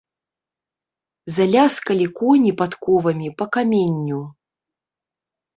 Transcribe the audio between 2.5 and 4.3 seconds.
падковамі па каменню.